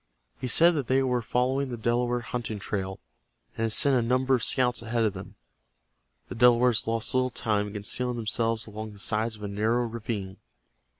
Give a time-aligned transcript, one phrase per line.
[0.39, 2.99] He said that they were following the Delaware hunting trail,
[3.55, 5.35] and had sent a number of scouts ahead of them.
[6.27, 10.37] The Delawares lost little time in concealing themselves along the sides of a narrow ravine.